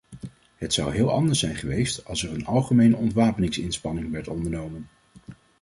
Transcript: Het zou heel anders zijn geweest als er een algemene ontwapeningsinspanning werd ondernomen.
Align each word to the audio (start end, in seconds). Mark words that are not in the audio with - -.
Het 0.55 0.73
zou 0.73 0.93
heel 0.93 1.09
anders 1.11 1.39
zijn 1.39 1.55
geweest 1.55 2.05
als 2.05 2.23
er 2.23 2.33
een 2.33 2.45
algemene 2.45 2.95
ontwapeningsinspanning 2.95 4.11
werd 4.11 4.27
ondernomen. 4.27 4.87